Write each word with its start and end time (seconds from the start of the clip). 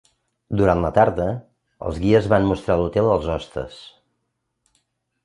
Durant 0.59 0.79
la 0.85 0.89
tarda, 0.93 1.27
els 1.89 1.99
guies 2.05 2.29
van 2.35 2.47
mostrar 2.53 2.79
l'hotel 2.79 3.11
als 3.11 3.29
hostes. 3.35 3.79